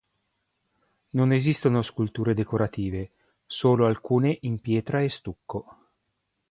[1.11, 3.11] Non esistono sculture decorative,
[3.45, 5.77] solo alcune in pietra e stucco.